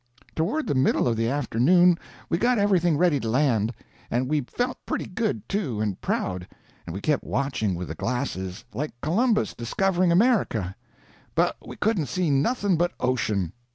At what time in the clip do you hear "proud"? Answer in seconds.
6.01-6.47